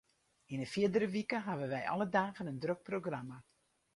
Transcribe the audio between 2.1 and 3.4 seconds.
dagen in drok programma.